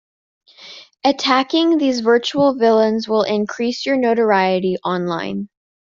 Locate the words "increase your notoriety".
3.21-4.77